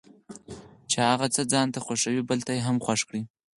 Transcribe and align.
چې 0.91 0.97
هغه 1.09 1.27
څه 1.35 1.41
ځانته 1.51 1.79
خوښوي 1.85 2.21
بل 2.29 2.39
ته 2.47 2.51
یې 2.57 2.61
هم 2.67 2.77
خوښ 2.85 2.99
کړي. 3.09 3.21